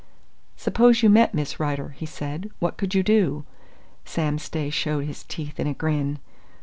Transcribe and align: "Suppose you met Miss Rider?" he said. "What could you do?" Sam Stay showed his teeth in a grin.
"Suppose 0.57 1.03
you 1.03 1.11
met 1.11 1.35
Miss 1.35 1.59
Rider?" 1.59 1.89
he 1.89 2.07
said. 2.07 2.49
"What 2.57 2.75
could 2.75 2.95
you 2.95 3.03
do?" 3.03 3.43
Sam 4.03 4.39
Stay 4.39 4.71
showed 4.71 5.05
his 5.05 5.21
teeth 5.25 5.59
in 5.59 5.67
a 5.67 5.75
grin. 5.75 6.17